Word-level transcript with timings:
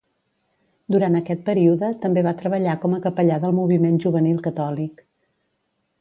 Durant 0.93 1.17
aquest 1.19 1.43
període 1.49 1.91
també 2.05 2.25
va 2.29 2.33
treballar 2.41 2.75
com 2.87 2.97
a 2.99 3.03
capellà 3.05 3.39
del 3.45 3.55
moviment 3.61 4.03
juvenil 4.07 4.45
catòlic. 4.49 5.09